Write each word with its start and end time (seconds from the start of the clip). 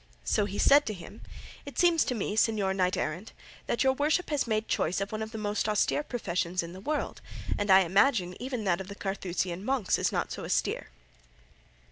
So 0.25 0.45
he 0.45 0.57
said 0.57 0.87
to 0.87 0.95
him, 0.95 1.21
"It 1.63 1.77
seems 1.77 2.03
to 2.05 2.15
me, 2.15 2.35
Señor 2.35 2.75
Knight 2.75 2.97
errant, 2.97 3.33
that 3.67 3.83
your 3.83 3.93
worship 3.93 4.31
has 4.31 4.47
made 4.47 4.67
choice 4.67 4.99
of 4.99 5.11
one 5.11 5.21
of 5.21 5.31
the 5.31 5.37
most 5.37 5.69
austere 5.69 6.01
professions 6.01 6.63
in 6.63 6.73
the 6.73 6.81
world, 6.81 7.21
and 7.55 7.69
I 7.69 7.81
imagine 7.81 8.35
even 8.41 8.63
that 8.63 8.81
of 8.81 8.87
the 8.87 8.95
Carthusian 8.95 9.63
monks 9.63 9.99
is 9.99 10.11
not 10.11 10.31
so 10.31 10.43
austere." 10.43 10.87